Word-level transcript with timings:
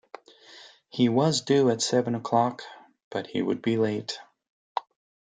He 0.89 1.09
was 1.09 1.41
due 1.41 1.69
at 1.69 1.79
seven 1.83 2.15
o’clock, 2.15 2.63
but 3.11 3.27
he 3.27 3.43
would 3.43 3.61
be 3.61 3.77
late. 3.77 4.17